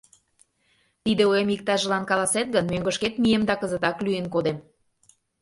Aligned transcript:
Тиде 1.03 1.23
оем 1.31 1.49
иктажылан 1.55 2.03
каласет 2.09 2.47
гын, 2.55 2.65
мӧҥгышкет 2.71 3.13
мием 3.21 3.43
да 3.49 3.55
кызытак 3.61 3.97
лӱен 4.05 4.27
кодем. 4.33 4.57